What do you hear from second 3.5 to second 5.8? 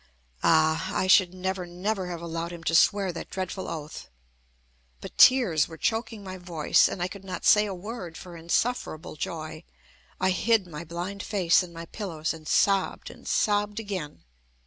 oath. But tears were